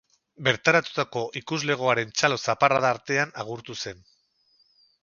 [0.45, 4.07] Bertaratutako ikuslegoaren txalo zaparrada artean agurtu zen.